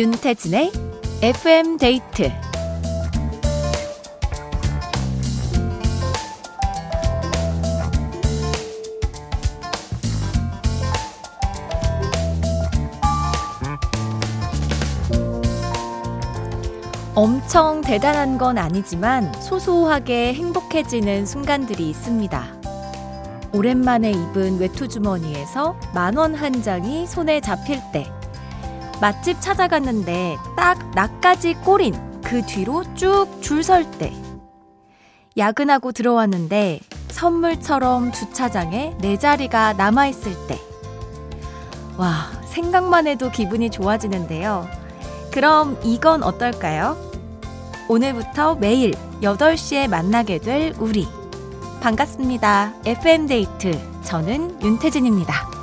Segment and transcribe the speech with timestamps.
[0.00, 0.72] 윤태진의
[1.20, 2.32] FM 데이트
[17.14, 22.44] 엄청 대단한 건 아니지만 소소하게 행복해지는 순간들이 있습니다.
[23.52, 28.06] 오랜만에 입은 외투 주머니에서 만 원 한 장이 손에 잡힐 때,
[29.00, 34.12] 맛집 찾아갔는데 딱 나까지 꼬린 그 뒤로 쭉 줄 설 때,
[35.36, 40.58] 야근하고 들어왔는데 선물처럼 주차장에 내 자리가 남아있을 때,
[41.96, 44.68] 와, 생각만 해도 기분이 좋아지는데요.
[45.32, 46.96] 그럼 이건 어떨까요?
[47.88, 51.08] 오늘부터 매일 8시에 만나게 될 우리.
[51.80, 52.74] 반갑습니다.
[52.84, 53.78] FM데이트.
[54.04, 55.59] 저는 윤태진입니다.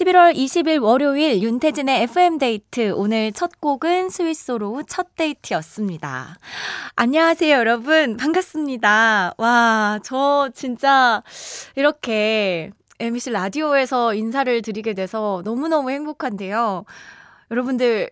[0.00, 2.92] 11월 20일 월요일 윤태진의 FM데이트.
[2.92, 6.38] 오늘 첫 곡은 스위스로 첫 데이트였습니다.
[6.96, 8.16] 안녕하세요, 여러분.
[8.16, 9.34] 반갑습니다.
[9.36, 11.22] 와, 저 진짜
[11.76, 16.86] 이렇게 MBC 라디오에서 인사를 드리게 돼서 너무너무 행복한데요.
[17.50, 18.08] 여러분들,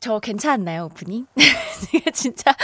[0.00, 1.26] 저 괜찮았나요, 오프닝?
[2.12, 2.54] 진짜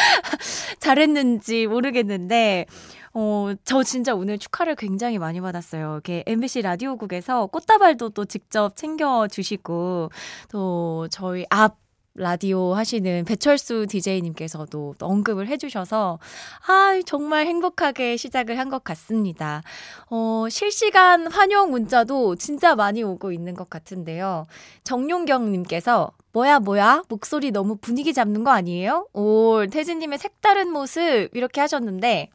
[0.79, 2.67] 잘했는지 모르겠는데,
[3.15, 5.93] 어, 저 진짜 오늘 축하를 굉장히 많이 받았어요.
[5.93, 10.11] 이렇게 MBC 라디오국에서 꽃다발도 또 직접 챙겨주시고,
[10.51, 11.77] 또 저희 앞
[12.15, 16.19] 라디오 하시는 배철수 DJ님께서도 언급을 해주셔서,
[16.67, 19.63] 아, 정말 행복하게 시작을 한 것 같습니다.
[20.11, 24.47] 어, 실시간 환영 문자도 진짜 많이 오고 있는 것 같은데요.
[24.85, 27.03] 정용경님께서, 뭐야, 뭐야?
[27.09, 29.07] 목소리 너무 분위기 잡는 거 아니에요?
[29.15, 32.29] 오, 태진님의 색다른 모습, 이렇게 하셨는데,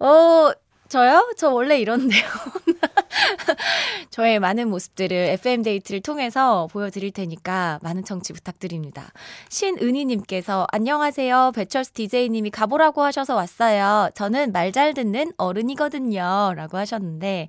[0.00, 0.50] 어,
[0.94, 1.28] 저요?
[1.36, 2.22] 저 원래 이런데요.
[4.10, 9.10] 저의 많은 모습들을 FM데이트를 통해서 보여드릴 테니까 많은 청취 부탁드립니다.
[9.48, 11.50] 신은희님께서 안녕하세요.
[11.54, 14.10] 배철수 DJ님이 가보라고 하셔서 왔어요.
[14.14, 16.54] 저는 말 잘 듣는 어른이거든요.
[16.56, 17.46] 라고 하셨는데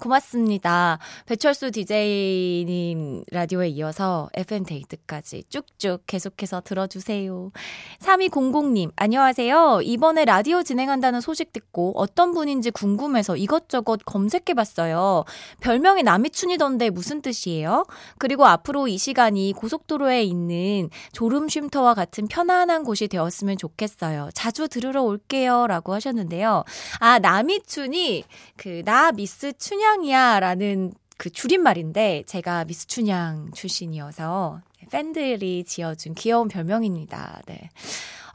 [0.00, 0.98] 고맙습니다.
[1.26, 7.50] 배철수 DJ님 라디오에 이어서 FM데이트까지 쭉쭉 계속해서 들어주세요.
[8.00, 9.80] 3200님 안녕하세요.
[9.82, 12.87] 이번에 라디오 진행한다는 소식 듣고 어떤 분인지 궁금해
[13.22, 15.24] 서 이것저것 검색해 봤어요.
[15.60, 17.84] 별명이 남이춘이던데 무슨 뜻이에요?
[18.18, 24.30] 그리고 앞으로 이 시간이 고속도로에 있는 졸음 쉼터와 같은 편안한 곳이 되었으면 좋겠어요.
[24.34, 25.66] 자주 들으러 올게요.
[25.66, 26.64] 라고 하셨는데요.
[27.00, 28.24] 아, 남이춘이
[28.56, 30.40] 그, 나 미스 춘향이야.
[30.40, 34.60] 라는 그 줄임말인데, 제가 미스 춘향 출신이어서
[34.90, 37.42] 팬들이 지어준 귀여운 별명입니다.
[37.46, 37.70] 네.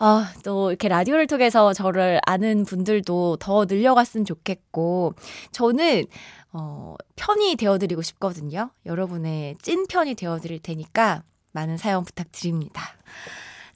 [0.06, 5.14] 아, 또 이렇게 라디오를 통해서 저를 아는 분들도 더 늘려갔으면 좋겠고,
[5.54, 6.08] 저는,
[6.52, 8.70] 어, 편이 되어드리고 싶거든요.
[8.86, 12.84] 여러분의 찐 편이 되어드릴 테니까 많은 사연 부탁드립니다.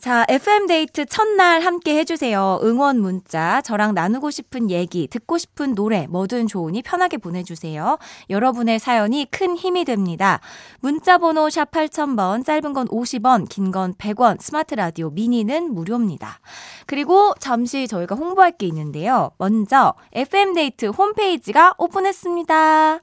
[0.07, 2.62] 자, FM데이트 첫날 함께 해주세요.
[2.63, 7.97] 응원 문자, 저랑 나누고 싶은 얘기, 듣고 싶은 노래, 뭐든 좋으니 편하게 보내주세요.
[8.29, 10.40] 여러분의 사연이 큰 힘이 됩니다.
[10.79, 16.40] 문자번호 샵 8000번, 짧은 건 50원, 긴 건 100원, 스마트 라디오 미니는 무료입니다.
[16.85, 19.31] 그리고 잠시 저희가 홍보할 게 있는데요.
[19.38, 23.00] 먼저, FM데이트 홈페이지가 오픈했습니다.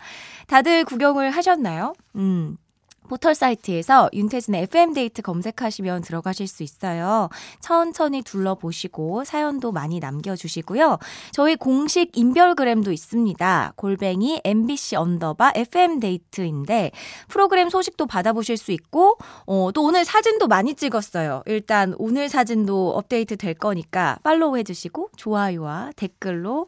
[0.47, 1.93] 다들 구경을 하셨나요?
[2.17, 2.57] 음.
[3.09, 7.29] 포털 사이트에서 윤태진의 FM데이트 검색하시면 들어가실 수 있어요.
[7.61, 10.99] 천천히 둘러보시고 사연도 많이 남겨주시고요.
[11.33, 13.73] 저희 공식 인별그램도 있습니다.
[13.77, 16.91] 골뱅이 MBC 언더바 FM데이트인데
[17.29, 19.17] 프로그램 소식도 받아보실 수 있고
[19.47, 21.43] 어, 또 오늘 사진도 많이 찍었어요.
[21.47, 26.67] 일단 오늘 사진도 업데이트 될 거니까 팔로우 해주시고 좋아요와 댓글로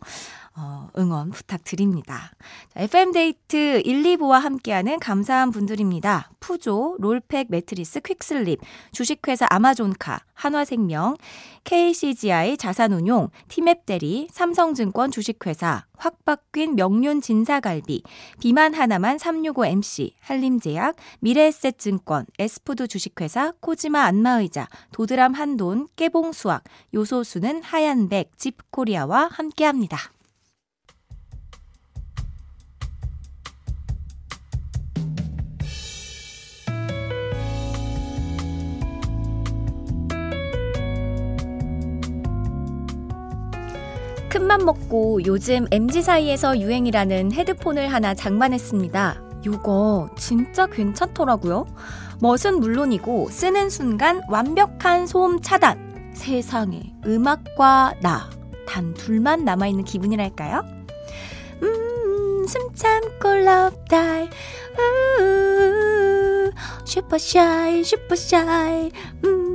[0.59, 2.33] 어, 응원 부탁드립니다.
[2.72, 6.31] 자, FM데이트 1, 2부와 함께하는 감사한 분들입니다.
[6.41, 8.61] 푸조, 롤팩 매트리스 퀵슬립,
[8.91, 11.17] 주식회사 아마존카, 한화생명,
[11.64, 18.02] KCGI 자산운용, 티맵대리, 삼성증권 주식회사, 확바뀐 명륜 진사갈비,
[18.41, 26.64] 비만 하나만 365MC, 한림제약, 미래에셋증권, 에스푸드 주식회사, 코지마 안마의자, 도드람 한돈, 깨봉수학,
[26.94, 30.15] 요소수는 하얀백, Jeep 코리아와 함께합니다.
[44.56, 49.23] 큰맘 먹고 요즘 MZ 사이에서 유행이라는 헤드폰을 하나 장만했습니다.
[49.44, 51.67] 요거 진짜 괜찮더라고요.
[52.20, 56.11] 멋은 물론이고 쓰는 순간 완벽한 소음 차단.
[56.14, 58.31] 세상에 음악과 나
[58.67, 60.64] 단 둘만 남아있는 기분이랄까요?
[61.62, 64.29] 음 숨 참고 love die.
[65.20, 66.50] 우
[66.85, 68.91] 슈퍼샤이, 슈퍼샤이.
[69.25, 69.45] 음.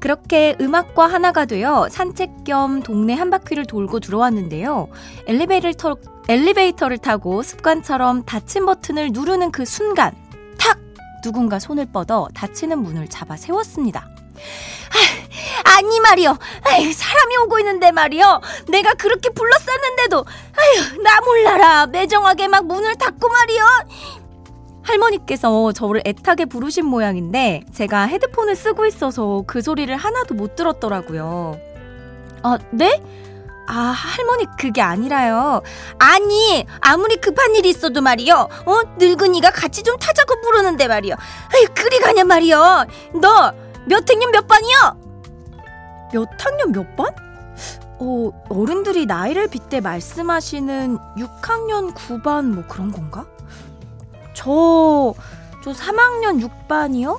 [0.00, 4.88] 그렇게 음악과 하나가 되어 산책 겸 동네 한 바퀴를 돌고 들어왔는데요.
[5.26, 5.96] 엘리베이터를, 터,
[6.28, 10.14] 엘리베이터를 타고 습관처럼 닫힌 버튼을 누르는 그 순간,
[10.58, 10.78] 탁!
[11.22, 14.08] 누군가 손을 뻗어 닫히는 문을 잡아 세웠습니다.
[15.64, 16.38] 아, 아니 말이요.
[16.62, 18.40] 아유, 사람이 오고 있는데 말이요.
[18.68, 20.24] 내가 그렇게 불렀었는데도
[20.56, 21.86] 아유, 나 몰라라.
[21.86, 23.64] 매정하게 막 문을 닫고 말이요.
[24.86, 31.58] 할머니께서 저를 애타게 부르신 모양인데 제가 헤드폰을 쓰고 있어서 그 소리를 하나도 못 들었더라고요.
[32.42, 33.02] 아, 네?
[33.68, 35.60] 아, 할머니 그게 아니라요.
[35.98, 38.34] 아니, 아무리 급한 일이 있어도 말이요.
[38.66, 41.14] 어, 늙은이가 같이 좀 타자고 부르는데 말이요.
[41.14, 42.86] 아유, 그리 가냐 말이요.
[43.20, 44.76] 너 몇 학년 몇 반이요?
[46.12, 47.06] 몇 학년 몇 반?
[48.00, 53.24] 어, 어른들이 나이를 빗대 말씀하시는 6학년 9반 뭐 그런 건가?
[54.36, 55.14] 저,
[55.64, 57.18] 저 3학년 6반이요?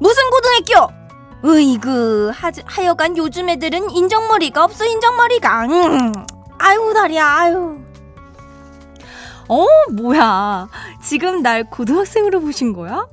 [0.00, 0.92] 무슨 고등학교?
[1.44, 5.64] 으이그, 하, 하여간 요즘 애들은 인정머리가 없어, 인정머리가.
[5.66, 6.26] 음.
[6.58, 7.78] 아유, 다리야, 아유.
[9.48, 10.68] 어, 뭐야.
[11.02, 13.06] 지금 날 고등학생으로 보신 거야?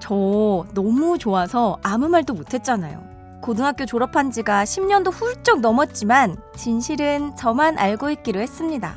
[0.00, 3.00] 저 너무 좋아서 아무 말도 못했잖아요.
[3.42, 8.96] 고등학교 졸업한 지가 10년도 훌쩍 넘었지만 진실은 저만 알고 있기로 했습니다.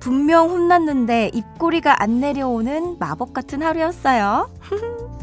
[0.00, 4.50] 분명 혼났는데 입꼬리가 안 내려오는 마법 같은 하루였어요.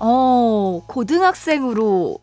[0.00, 2.18] 어, 고등학생으로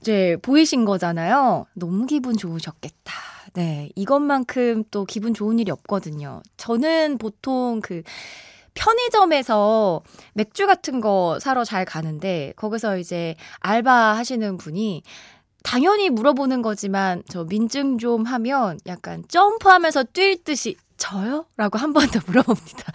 [0.00, 1.66] 이제 보이신 거잖아요.
[1.74, 3.12] 너무 기분 좋으셨겠다.
[3.54, 3.90] 네.
[3.96, 6.42] 이것만큼 또 기분 좋은 일이 없거든요.
[6.56, 8.02] 저는 보통 그
[8.74, 10.02] 편의점에서
[10.34, 15.02] 맥주 같은 거 사러 잘 가는데 거기서 이제 알바 하시는 분이
[15.62, 21.46] 당연히 물어보는 거지만 저 민증 좀 하면 약간 점프하면서 뛸 듯이 저요?
[21.56, 22.92] 라고 한 번 더 물어봅니다.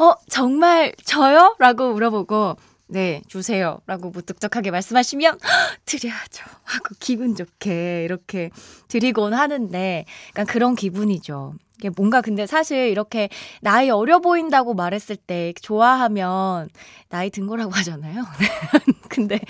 [0.00, 1.56] 어, 정말 저요?
[1.58, 2.56] 라고 물어보고
[2.92, 3.78] 네, 주세요.
[3.86, 5.38] 라고 무뚝뚝하게 말씀하시면,
[5.84, 6.44] 드려야죠.
[6.64, 8.50] 하고 기분 좋게 이렇게
[8.88, 11.54] 드리곤 하는데, 약간 그런 기분이죠.
[11.80, 13.30] 이게 뭔가 근데 사실 이렇게
[13.62, 16.68] 나이 어려 보인다고 말했을 때 좋아하면
[17.08, 18.22] 나이 든 거라고 하잖아요.
[19.08, 19.40] 근데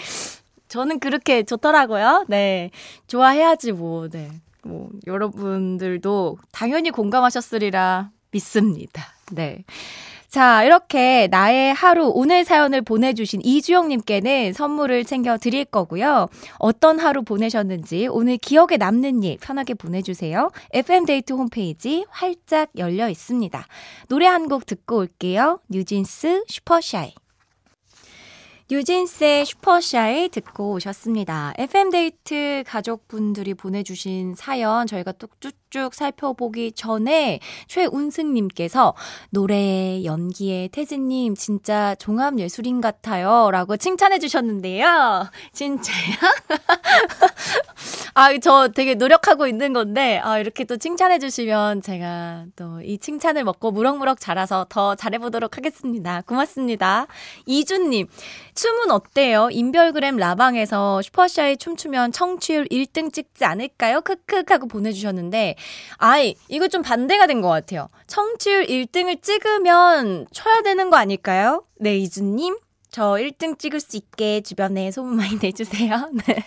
[0.68, 2.26] 저는 그렇게 좋더라고요.
[2.28, 2.70] 네.
[3.08, 4.30] 좋아해야지 뭐, 네.
[4.62, 9.02] 뭐, 여러분들도 당연히 공감하셨으리라 믿습니다.
[9.32, 9.64] 네.
[10.30, 16.28] 자, 이렇게 나의 하루 오늘 사연을 보내주신 이주영님께는 선물을 챙겨 드릴 거고요.
[16.58, 20.50] 어떤 하루 보내셨는지 오늘 기억에 남는 일 편하게 보내주세요.
[20.72, 23.66] FM데이트 홈페이지 활짝 열려 있습니다.
[24.08, 25.60] 노래 한 곡 듣고 올게요.
[25.68, 27.12] 뉴진스 Super Shy.
[28.70, 31.54] 뉴진스의 Super Shy 듣고 오셨습니다.
[31.58, 38.94] FM데이트 가족분들이 보내주신 사연 저희가 쭉쭉 살펴보기 전에 최운승님께서
[39.30, 43.50] 노래, 연기에 태진님 진짜 종합예술인 같아요.
[43.50, 45.28] 라고 칭찬해 주셨는데요.
[45.52, 46.14] 진짜요?
[48.14, 53.44] 아, 저 되게 노력하고 있는 건데, 아, 이렇게 또 칭찬해 주시면 제가 또 이 칭찬을
[53.44, 56.22] 먹고 무럭무럭 자라서 더 잘해보도록 하겠습니다.
[56.26, 57.06] 고맙습니다.
[57.46, 58.08] 이준님,
[58.60, 59.48] 춤은 어때요?
[59.50, 64.02] 인별그램 라방에서 슈퍼샤이 춤추면 청취율 1등 찍지 않을까요?
[64.02, 65.54] 크크 하고 보내주셨는데,
[65.96, 67.88] 아이, 이거 좀 반대가 된 것 같아요.
[68.06, 71.64] 청취율 1등을 찍으면 쳐야 되는 거 아닐까요?
[71.78, 72.58] 네, 이준님.
[72.90, 76.10] 저 1등 찍을 수 있게 주변에 소문 많이 내주세요.
[76.26, 76.44] 네.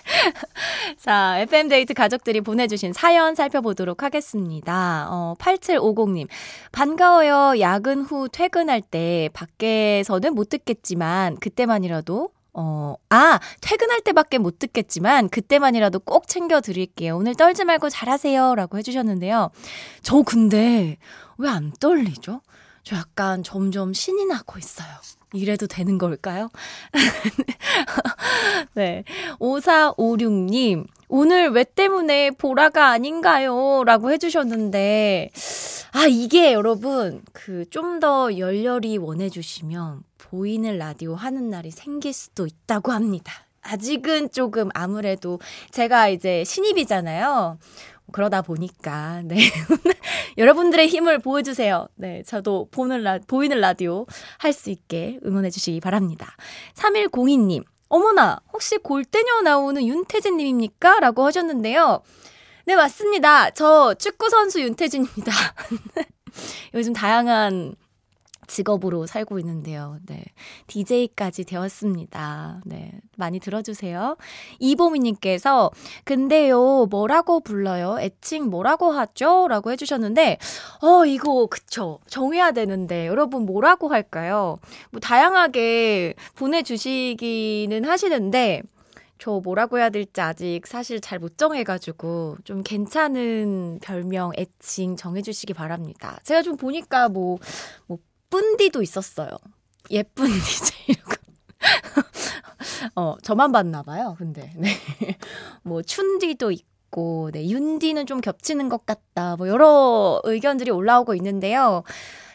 [1.00, 5.08] 자, FM데이트 가족들이 보내주신 사연 살펴보도록 하겠습니다.
[5.10, 6.28] 어, 8750님.
[6.72, 7.60] 반가워요.
[7.60, 16.00] 야근 후 퇴근할 때 밖에서는 못 듣겠지만, 그때만이라도 어, 아, 퇴근할 때밖에 못 듣겠지만, 그때만이라도
[16.02, 17.18] 꼭 챙겨 드릴게요.
[17.18, 18.54] 오늘 떨지 말고 잘하세요.
[18.54, 19.50] 라고 해주셨는데요.
[20.04, 20.98] 저 근데,
[21.40, 22.42] 왜 안 떨리죠?
[22.84, 24.88] 저 약간 점점 신이 나고 있어요.
[25.34, 26.50] 이래도 되는 걸까요?
[28.76, 29.04] 네.
[29.40, 33.84] 5456님, 오늘 왜 때문에 보라가 아닌가요?
[33.86, 35.32] 라고 해주셨는데,
[35.94, 42.92] 아, 이게 여러분, 그, 좀 더 열렬히 원해주시면, 보이는 라디오 하는 날이 생길 수도 있다고
[42.92, 43.32] 합니다.
[43.62, 45.40] 아직은 조금 아무래도
[45.72, 47.58] 제가 이제 신입이잖아요.
[48.14, 49.36] 그러다 보니까, 네.
[50.38, 51.88] 여러분들의 힘을 보여주세요.
[51.96, 52.24] 네.
[52.24, 54.06] 저도 보는 라, 보이는 라디오
[54.38, 56.38] 할 수 있게 응원해 주시기 바랍니다.
[56.76, 61.00] 3102님, 어머나, 혹시 골대녀 나오는 윤태진님입니까?
[61.02, 62.02] 라고 하셨는데요.
[62.66, 63.50] 네, 맞습니다.
[63.52, 65.32] 저 축구 선수 윤태진입니다.
[66.74, 67.76] 요즘 다양한
[68.48, 69.98] 직업으로 살고 있는데요.
[70.06, 70.24] 네.
[70.68, 72.62] DJ까지 되었습니다.
[72.66, 72.92] 네.
[73.18, 74.18] 많이 들어주세요.
[74.60, 75.72] 이보미님께서,
[76.04, 77.98] 근데요, 뭐라고 불러요?
[78.00, 79.48] 애칭 뭐라고 하죠?
[79.48, 80.38] 라고 해주셨는데,
[80.82, 82.00] 어, 이거, 그쵸.
[82.08, 84.60] 정해야 되는데, 여러분 뭐라고 할까요?
[84.92, 88.64] 뭐, 다양하게 보내주시기는 하시는데,
[89.20, 96.20] 저 뭐라고 해야 될지 아직 사실 잘 못 정해가지고 좀 괜찮은 별명, 애칭 정해주시기 바랍니다.
[96.24, 97.38] 제가 좀 보니까 뭐,
[97.88, 98.00] 뭐,
[98.34, 99.30] 뿌디도 있었어요.
[99.92, 101.12] 예쁜 DJ 이러고.
[102.96, 104.16] 어, 저만 봤나 봐요.
[104.18, 104.52] 근데.
[104.58, 104.70] 네.
[105.62, 109.36] 뭐 춘디도 있고 네, 윤디는 좀 겹치는 것 같다.
[109.36, 111.84] 뭐 여러 의견들이 올라오고 있는데요.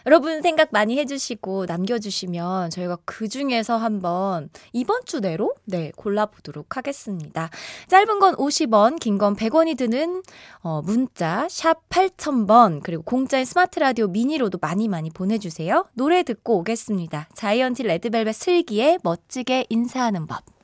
[0.09, 7.51] 여러분 생각 많이 해주시고 남겨주시면 저희가 그 중에서 한번 이번 주 내로 네 골라보도록 하겠습니다.
[7.89, 10.23] 짧은 건 50원, 긴 건 100원이 드는
[10.61, 15.85] 어, 문자 샵 8000번 그리고 공짜인 스마트 라디오 미니로도 많이 많이 보내주세요.
[15.93, 17.29] 노래 듣고 오겠습니다.
[17.35, 20.58] 자이언티 레드벨벳 슬기의 멋지게 인사하는 법.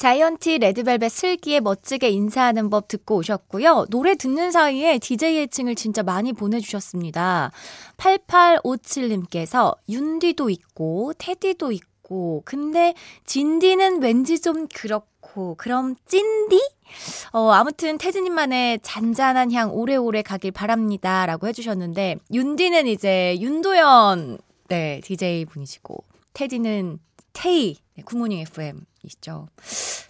[0.00, 3.84] 자이언티 레드벨벳 슬기에 멋지게 인사하는 법 듣고 오셨고요.
[3.90, 7.52] 노래 듣는 사이에 DJ 애칭을 진짜 많이 보내주셨습니다.
[7.98, 12.94] 8857님께서 윤디도 있고 테디도 있고 근데
[13.26, 16.58] 진디는 왠지 좀 그렇고 그럼 찐디?
[17.32, 21.26] 어, 아무튼 태진님만의 잔잔한 향 오래오래 가길 바랍니다.
[21.26, 24.38] 라고 해주셨는데, 윤디는 이제 윤도현,
[24.68, 26.02] 네, DJ 분이시고,
[26.32, 26.98] 테디는
[27.32, 29.48] 테이, 네, 굿모닝 FM 이시죠.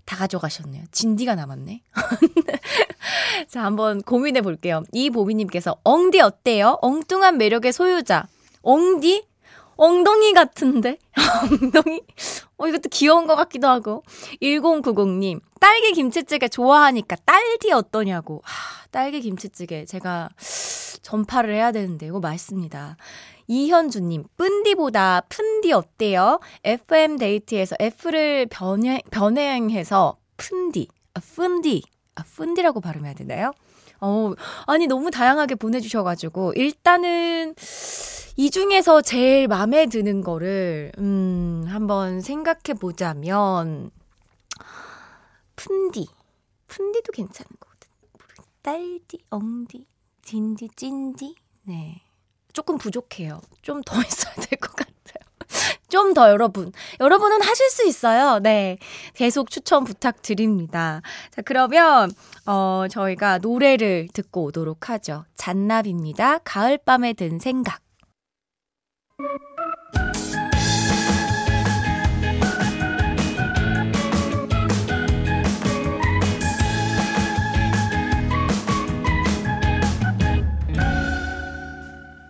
[0.05, 0.85] 다 가져가셨네요.
[0.91, 1.83] 진디가 남았네.
[3.49, 4.83] 자, 한번 고민해 볼게요.
[4.93, 6.79] 이보미님께서 엉디 어때요?
[6.83, 8.27] 엉뚱한 매력의 소유자.
[8.63, 9.27] 엉디?
[9.77, 10.99] 엉덩이 같은데?
[11.63, 12.03] 엉덩이?
[12.59, 14.03] 어, 이것도 귀여운 것 같기도 하고.
[14.43, 18.43] 1090님, 딸기 김치찌개 좋아하니까 딸디 어떠냐고.
[18.45, 19.87] 하, 딸기 김치찌개.
[19.87, 20.29] 제가
[21.03, 22.99] 전파를 해야 되는데, 이거 맛있습니다.
[23.51, 26.39] 이현주님, 쁜디보다 푼디 어때요?
[26.63, 31.83] FM 데이트에서 F를 변해, 변행해서 푼디, 아, 푼디,
[32.15, 33.51] 아, 푼디라고 발음해야 되나요?
[34.01, 34.33] 어,
[34.69, 37.57] 아니, 너무 다양하게 보내주셔가지고, 일단은,
[38.37, 43.91] 이 중에서 제일 마음에 드는 거를, 음, 한번 생각해 보자면,
[45.57, 46.07] 푼디.
[46.69, 48.47] 푼디도 괜찮은 것 같아요.
[48.63, 49.87] 딸디, 엉디,
[50.23, 51.35] 진디, 찐디.
[51.65, 52.03] 네.
[52.61, 53.41] 조금 부족해요.
[53.63, 55.25] 좀 더 있어야 될 것 같아요.
[55.89, 56.73] 좀 더 여러분.
[57.01, 58.39] 여러분은 하실 수 있어요.
[58.39, 58.77] 네.
[59.15, 61.01] 계속 추천 부탁드립니다.
[61.31, 62.13] 자, 그러면,
[62.47, 65.25] 어, 저희가 노래를 듣고 오도록 하죠.
[65.37, 66.39] 잔나비입니다.
[66.45, 67.81] 가을밤에 든 생각.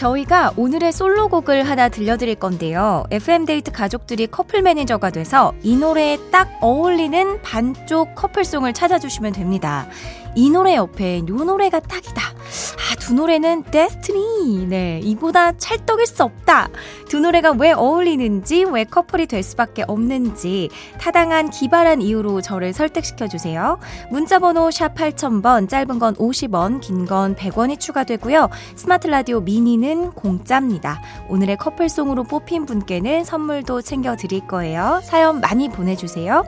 [0.00, 3.04] 저희가 오늘의 솔로곡을 하나 들려드릴 건데요.
[3.10, 9.86] FM데이트 가족들이 커플 매니저가 돼서 이 노래에 딱 어울리는 반쪽 커플송을 찾아주시면 됩니다.
[10.34, 12.22] 이 노래 옆에 이 노래가 딱이다.
[12.22, 14.66] 아, 두 노래는 데스티니.
[14.66, 16.68] 네, 이보다 찰떡일 수 없다.
[17.08, 23.78] 두 노래가 왜 어울리는지, 왜 커플이 될 수밖에 없는지 타당한 기발한 이유로 저를 설득시켜 주세요.
[24.10, 28.48] 문자 번호 샵 8000번, 짧은 건 50원, 긴 건 100원이 추가되고요.
[28.76, 31.00] 스마트 라디오 미니는 공짜입니다.
[31.28, 35.00] 오늘의 커플송으로 뽑힌 분께는 선물도 챙겨 드릴 거예요.
[35.02, 36.44] 사연 많이 보내 주세요.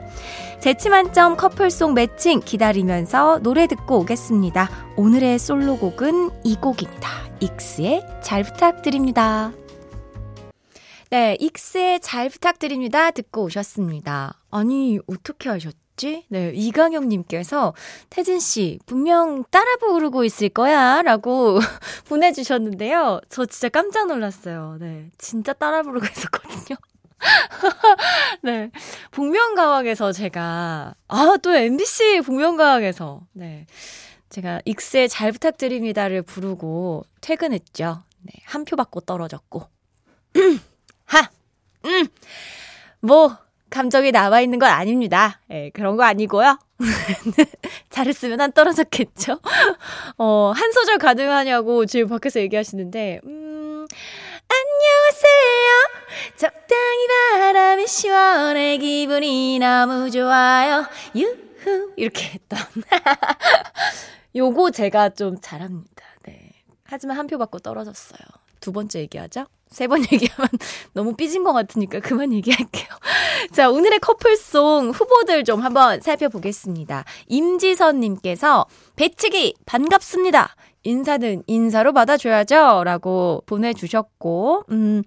[0.63, 4.69] 재치 만점 커플송 매칭 기다리면서 노래 듣고 오겠습니다.
[4.95, 7.09] 오늘의 솔로곡은 이 곡입니다.
[7.41, 9.51] 익스의 잘 부탁드립니다.
[11.09, 13.11] 네, 익스의 잘 부탁드립니다.
[13.11, 14.39] 듣고 오셨습니다.
[14.51, 16.27] 아니, 어떻게 하셨지?
[16.29, 17.73] 네, 이강영님께서
[18.09, 21.01] 태진씨, 분명 따라 부르고 있을 거야.
[21.01, 21.59] 라고
[22.07, 23.19] 보내주셨는데요.
[23.27, 24.77] 저 진짜 깜짝 놀랐어요.
[24.79, 26.77] 네, 진짜 따라 부르고 있었거든요.
[28.41, 28.69] 네.
[29.11, 33.65] 복면가왕에서 제가, 아, 또 MBC 복면가왕에서, 네.
[34.29, 38.03] 제가 익스의 잘 부탁드립니다를 부르고 퇴근했죠.
[38.21, 38.33] 네.
[38.45, 39.67] 한 표 받고 떨어졌고.
[41.05, 41.29] 하!
[41.85, 42.07] 음!
[43.01, 43.37] 뭐,
[43.69, 45.39] 감정이 남아 있는 건 아닙니다.
[45.51, 46.57] 예, 그런 거 아니고요.
[47.89, 49.39] 잘했으면 안 떨어졌겠죠?
[50.17, 53.85] 어, 한 소절 가능하냐고 지금 밖에서 얘기하시는데, 음,
[54.47, 56.35] 안녕하세요.
[56.37, 56.62] 적
[57.83, 60.85] 바람이 시원해 기분이 너무 좋아요.
[61.15, 61.91] 유후.
[61.97, 62.59] 이렇게 했던.
[64.35, 66.03] 요거 제가 좀 잘합니다.
[66.25, 66.51] 네.
[66.85, 68.19] 하지만 한 표 받고 떨어졌어요.
[68.59, 69.45] 두 번째 얘기하죠?
[69.69, 70.47] 세번 얘기하면
[70.93, 72.87] 너무 삐진 것 같으니까 그만 얘기할게요.
[73.53, 77.03] 자, 오늘의 커플송 후보들 좀 한번 살펴보겠습니다.
[77.27, 80.55] 임지선님께서 배치기 반갑습니다.
[80.83, 82.83] 인사는 인사로 받아줘야죠.
[82.83, 85.03] 라고 보내주셨고, 음,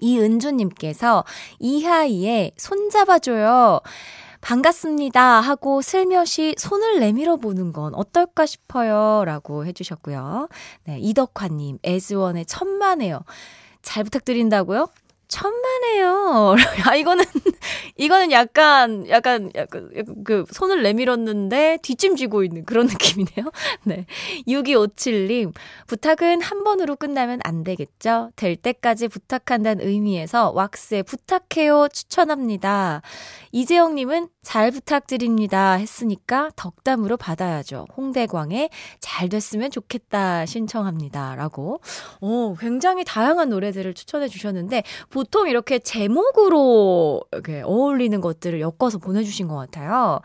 [0.00, 1.24] 이은주님께서
[1.58, 3.80] 이하이의 손잡아줘요.
[4.40, 9.24] 반갑습니다 하고 슬며시 손을 내밀어 보는 건 어떨까 싶어요.
[9.24, 10.48] 라고 해주셨고요.
[10.84, 13.20] 네, 이덕화님, 에즈원의 천만에요.
[13.82, 14.88] 잘 부탁드린다고요?
[15.30, 16.56] 천만에요.
[16.84, 17.24] 아, 이거는,
[17.96, 19.90] 이거는 약간, 약간, 약간,
[20.24, 23.50] 그, 손을 내밀었는데 뒷짐지고 있는 그런 느낌이네요.
[23.84, 24.06] 네.
[24.46, 25.54] 6257님,
[25.86, 28.30] 부탁은 한 번으로 끝나면 안 되겠죠?
[28.36, 33.02] 될 때까지 부탁한다는 의미에서 왁스에 부탁해요 추천합니다.
[33.52, 37.86] 이재영님은 잘 부탁드립니다 했으니까 덕담으로 받아야죠.
[37.96, 38.70] 홍대광의
[39.00, 41.34] 잘 됐으면 좋겠다 신청합니다.
[41.36, 41.80] 라고.
[42.20, 49.56] 오, 굉장히 다양한 노래들을 추천해 주셨는데, 보통 이렇게 제목으로 이렇게 어울리는 것들을 엮어서 보내주신 것
[49.56, 50.20] 같아요.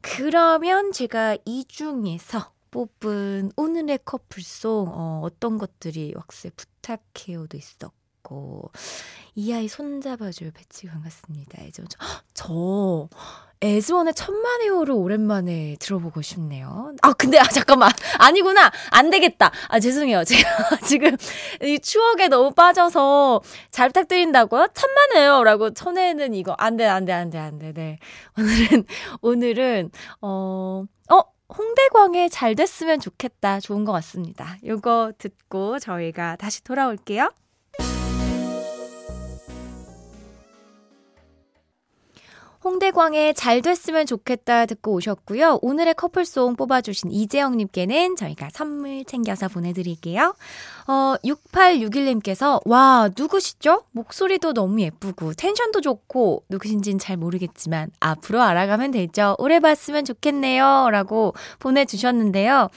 [0.00, 8.03] 그러면 제가 이 중에서 뽑은 오늘의 커플송, 어, 어떤 것들이 왁스에 부탁해요도 있었고,
[9.34, 11.58] 이 아이 손잡아줄 배치 반갑습니다.
[11.72, 11.82] 저,
[12.34, 13.08] 저
[13.60, 16.92] 에즈원의 천만에오를 오랜만에 들어보고 싶네요.
[17.00, 17.90] 아, 근데, 아, 잠깐만.
[18.18, 18.70] 아니구나.
[18.90, 19.50] 안 되겠다.
[19.68, 20.24] 아, 죄송해요.
[20.24, 21.16] 제가 지금
[21.62, 24.68] 이 추억에 너무 빠져서 잘 부탁드린다고요?
[24.74, 25.44] 천만에요.
[25.44, 26.54] 라고 쳐내는 이거.
[26.58, 27.72] 안 돼, 안 돼, 안 돼, 안 돼.
[27.72, 27.98] 네.
[28.36, 28.84] 오늘은,
[29.22, 31.20] 오늘은, 어, 어,
[31.56, 33.60] 홍대광에 잘 됐으면 좋겠다.
[33.60, 34.58] 좋은 것 같습니다.
[34.64, 37.30] 요거 듣고 저희가 다시 돌아올게요.
[42.64, 45.58] 홍대광의 잘 됐으면 좋겠다 듣고 오셨고요.
[45.60, 50.34] 오늘의 커플송 뽑아주신 이재영님께는 저희가 선물 챙겨서 보내드릴게요.
[50.86, 53.84] 어, 6861님께서, 와, 누구시죠?
[53.92, 59.36] 목소리도 너무 예쁘고, 텐션도 좋고, 누구신진 잘 모르겠지만, 앞으로 알아가면 되죠.
[59.38, 60.88] 오래 봤으면 좋겠네요.
[60.90, 62.68] 라고 보내주셨는데요.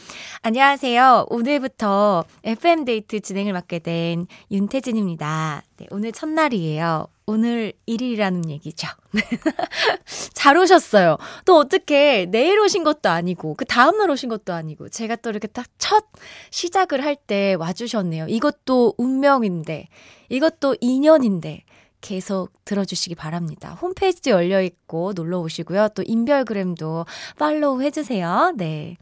[0.41, 1.27] 안녕하세요.
[1.29, 5.63] 오늘부터 FM데이트 진행을 맡게 된 윤태진입니다.
[5.77, 7.07] 네, 오늘 첫날이에요.
[7.31, 8.87] 오늘 1일이라는 얘기죠.
[10.33, 11.17] 잘 오셨어요.
[11.45, 15.67] 또 어떻게 내일 오신 것도 아니고, 그 다음날 오신 것도 아니고, 제가 또 이렇게 딱
[15.77, 16.05] 첫
[16.51, 18.27] 시작을 할 때 와주셨네요.
[18.29, 19.87] 이것도 운명인데,
[20.29, 21.63] 이것도 인연인데,
[21.99, 23.77] 계속 들어주시기 바랍니다.
[23.81, 25.89] 홈페이지도 열려있고 놀러 오시고요.
[25.95, 27.05] 또 인별그램도
[27.39, 28.53] 팔로우 해주세요.
[28.55, 28.97] 네.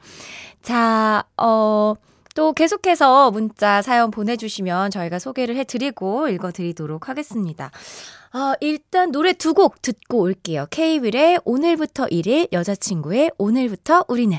[0.61, 1.93] 자, 어,
[2.35, 7.71] 또 계속해서 문자 사연 보내주시면 저희가 소개를 해드리고 읽어드리도록 하겠습니다.
[8.33, 10.67] 어, 일단 노래 두 곡 듣고 올게요.
[10.69, 14.37] 케이윌의 오늘부터 1일, 여자친구의 오늘부터 우리는.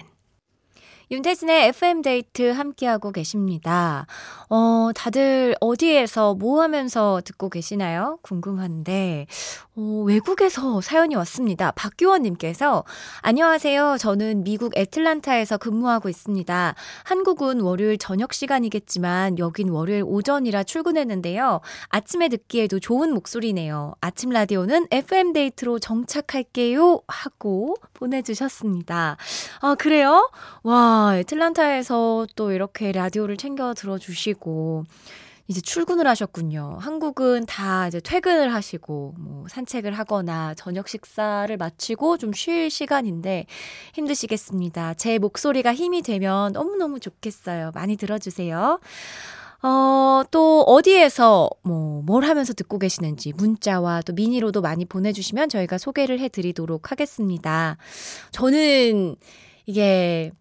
[1.08, 4.08] 윤태진의 FM데이트 함께하고 계십니다.
[4.48, 8.18] 어, 다들 어디에서 뭐 하면서 듣고 계시나요?
[8.22, 9.28] 궁금한데,
[9.76, 11.70] 어, 외국에서 사연이 왔습니다.
[11.70, 12.82] 박규원님께서,
[13.20, 13.98] 안녕하세요.
[14.00, 16.74] 저는 미국 애틀란타에서 근무하고 있습니다.
[17.04, 21.60] 한국은 월요일 저녁 시간이겠지만, 여긴 월요일 오전이라 출근했는데요.
[21.88, 23.94] 아침에 듣기에도 좋은 목소리네요.
[24.00, 27.02] 아침 라디오는 FM데이트로 정착할게요.
[27.06, 29.16] 하고 보내주셨습니다.
[29.60, 30.28] 아, 그래요?
[30.64, 34.84] 와, 애틀란타에서 또 이렇게 라디오를 챙겨 들어주시고,
[35.48, 36.76] 이제 출근을 하셨군요.
[36.80, 43.46] 한국은 다 이제 퇴근을 하시고, 뭐, 산책을 하거나, 저녁 식사를 마치고 좀 쉴 시간인데,
[43.94, 44.94] 힘드시겠습니다.
[44.94, 47.70] 제 목소리가 힘이 되면 너무너무 좋겠어요.
[47.74, 48.80] 많이 들어주세요.
[49.62, 56.20] 어, 또 어디에서 뭐, 뭘 하면서 듣고 계시는지 문자와 또 미니로도 많이 보내주시면 저희가 소개를
[56.20, 57.76] 해드리도록 하겠습니다.
[58.32, 59.16] 저는
[59.64, 60.32] 이게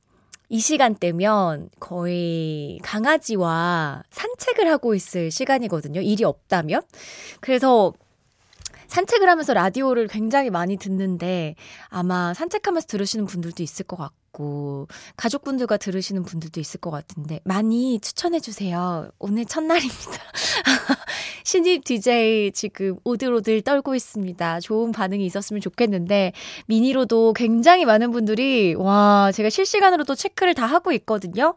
[0.50, 6.02] 이 시간대면 거의 강아지와 산책을 하고 있을 시간이거든요.
[6.02, 6.82] 일이 없다면.
[7.42, 7.94] 그래서
[8.88, 11.56] 산책을 하면서 라디오를 굉장히 많이 듣는데
[11.90, 18.40] 아마 산책하면서 들으시는 분들도 있을 것 같고 가족분들과 들으시는 분들도 있을 것 같은데 많이 추천해
[18.40, 19.10] 주세요.
[19.20, 20.22] 오늘 첫날입니다.
[21.46, 24.60] 신입 DJ 지금 오들오들 떨고 있습니다.
[24.62, 26.34] 좋은 반응이 있었으면 좋겠는데
[26.66, 31.54] 미니로도 굉장히 많은 분들이 와 제가 실시간으로 도 체크를 다 하고 있거든요.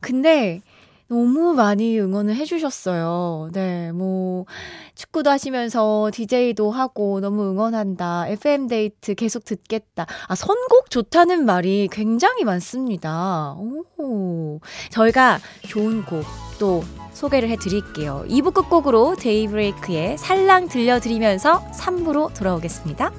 [0.00, 0.62] 근데
[1.14, 3.50] 너무 많이 응원을 해주셨어요.
[3.52, 4.46] 네, 뭐,
[4.96, 8.26] 축구도 하시면서 DJ도 하고 너무 응원한다.
[8.28, 10.06] FM데이트 계속 듣겠다.
[10.26, 13.54] 아, 선곡 좋다는 말이 굉장히 많습니다.
[13.98, 14.60] 오.
[14.90, 16.24] 저희가 좋은 곡
[16.58, 18.24] 또 소개를 해드릴게요.
[18.28, 23.12] 2부 끝곡으로 데이브레이크의 살랑 들려드리면서 3부로 돌아오겠습니다.